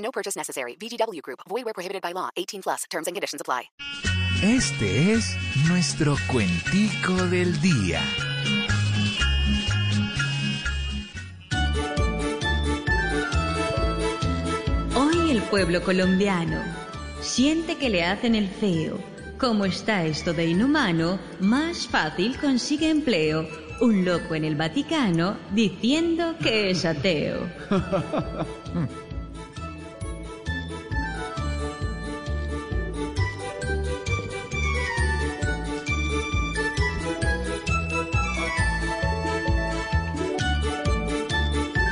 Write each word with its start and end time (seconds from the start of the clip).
No 0.00 0.10
purchase 0.10 0.36
necessary. 0.36 0.76
VGW 0.76 1.22
Group. 1.22 1.40
Void 1.48 1.64
where 1.64 1.74
prohibited 1.74 2.02
by 2.02 2.12
law. 2.12 2.30
18 2.36 2.62
plus. 2.62 2.84
Terms 2.90 3.06
and 3.06 3.14
conditions 3.14 3.40
apply. 3.40 3.70
Este 4.42 5.12
es 5.12 5.36
nuestro 5.68 6.16
cuentico 6.26 7.12
del 7.28 7.60
día. 7.60 8.00
Hoy 14.96 15.30
el 15.30 15.42
pueblo 15.42 15.82
colombiano 15.82 16.62
siente 17.20 17.76
que 17.76 17.90
le 17.90 18.02
hacen 18.04 18.34
el 18.34 18.48
feo. 18.48 18.98
Como 19.36 19.66
está 19.66 20.06
esto 20.06 20.32
de 20.32 20.46
inhumano, 20.46 21.18
más 21.40 21.86
fácil 21.86 22.38
consigue 22.38 22.88
empleo. 22.88 23.46
Un 23.82 24.06
loco 24.06 24.34
en 24.34 24.44
el 24.44 24.56
Vaticano 24.56 25.36
diciendo 25.52 26.34
que 26.42 26.70
es 26.70 26.86
ateo. 26.86 27.46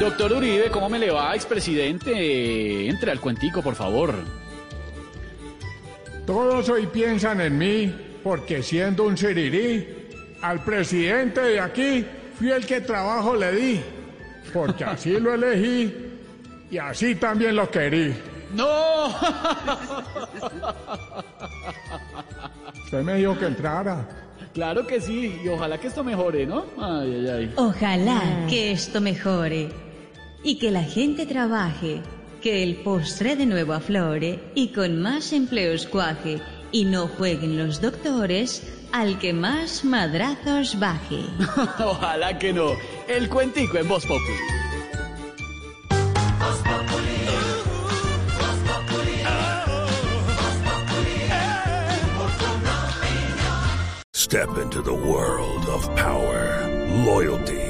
Doctor 0.00 0.32
Uribe, 0.32 0.70
¿cómo 0.70 0.88
me 0.88 0.98
le 0.98 1.10
va, 1.10 1.34
expresidente? 1.34 2.88
Entre 2.88 3.10
al 3.10 3.20
cuentico, 3.20 3.60
por 3.62 3.74
favor. 3.74 4.14
Todos 6.26 6.70
hoy 6.70 6.86
piensan 6.86 7.42
en 7.42 7.58
mí 7.58 7.94
porque 8.24 8.62
siendo 8.62 9.04
un 9.04 9.18
sirirí, 9.18 9.86
al 10.40 10.64
presidente 10.64 11.42
de 11.42 11.60
aquí 11.60 12.06
fui 12.38 12.50
el 12.50 12.64
que 12.64 12.80
trabajo 12.80 13.36
le 13.36 13.52
di, 13.52 13.78
porque 14.54 14.84
así 14.84 15.20
lo 15.20 15.34
elegí 15.34 15.94
y 16.70 16.78
así 16.78 17.16
también 17.16 17.54
lo 17.54 17.70
querí. 17.70 18.14
¡No! 18.54 19.08
Usted 22.84 23.02
me 23.02 23.16
dijo 23.16 23.38
que 23.38 23.44
entrara. 23.44 24.08
Claro 24.54 24.86
que 24.86 24.98
sí, 24.98 25.38
y 25.44 25.48
ojalá 25.48 25.76
que 25.76 25.88
esto 25.88 26.02
mejore, 26.02 26.46
¿no? 26.46 26.64
Ay, 26.78 27.16
ay, 27.16 27.28
ay. 27.28 27.52
Ojalá 27.56 28.46
que 28.48 28.72
esto 28.72 28.98
mejore 29.02 29.89
y 30.42 30.58
que 30.58 30.70
la 30.70 30.82
gente 30.82 31.26
trabaje, 31.26 32.00
que 32.40 32.62
el 32.62 32.76
postre 32.76 33.36
de 33.36 33.46
nuevo 33.46 33.72
aflore 33.72 34.40
y 34.54 34.68
con 34.68 35.00
más 35.00 35.32
empleos 35.32 35.86
cuaje 35.86 36.40
y 36.72 36.84
no 36.84 37.08
jueguen 37.08 37.58
los 37.58 37.80
doctores 37.80 38.62
al 38.92 39.18
que 39.18 39.32
más 39.32 39.84
madrazos 39.84 40.78
baje. 40.78 41.20
ojalá 41.84 42.38
que 42.38 42.52
no. 42.52 42.72
El 43.08 43.28
cuentico 43.28 43.78
en 43.78 43.88
Voz 43.88 44.04
Populi. 44.06 44.60
Step 54.30 54.58
into 54.58 54.80
the 54.80 54.94
world 54.94 55.68
of 55.68 55.84
power, 55.96 56.64
loyalty, 57.04 57.69